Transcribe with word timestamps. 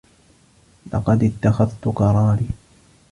لقد 0.93 1.23
اتّخذت 1.23 1.87
قراري. 1.87 2.47